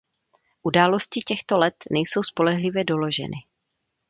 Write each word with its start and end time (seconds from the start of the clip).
Události 0.63 1.19
těchto 1.21 1.57
let 1.57 1.75
nejsou 1.91 2.23
spolehlivě 2.23 2.83
doloženy. 2.83 3.37